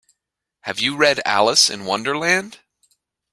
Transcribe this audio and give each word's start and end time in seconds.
Have 0.61 0.79
you 0.79 0.97
read 0.97 1.21
Alice 1.25 1.69
in 1.69 1.85
Wonderland? 1.85 2.57